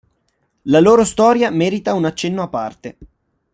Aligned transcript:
La 0.63 0.79
loro 0.79 1.03
storia 1.03 1.51
merita 1.51 1.93
un 1.93 2.05
accenno 2.05 2.41
a 2.41 2.47
parte. 2.47 2.97